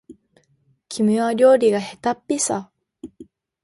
[0.89, 2.71] 君は料理がへたっぴさ